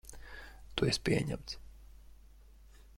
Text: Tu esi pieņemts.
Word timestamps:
Tu 0.79 0.87
esi 0.93 1.03
pieņemts. 1.11 1.57